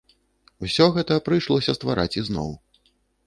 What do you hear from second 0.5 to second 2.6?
Усё гэта прыйшлося ствараць ізноў.